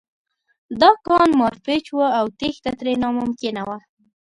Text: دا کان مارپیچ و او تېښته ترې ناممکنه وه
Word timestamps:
دا 0.81 0.89
کان 1.07 1.29
مارپیچ 1.39 1.85
و 1.93 1.99
او 2.19 2.25
تېښته 2.39 2.71
ترې 2.79 2.93
ناممکنه 3.03 3.61
وه 3.67 3.77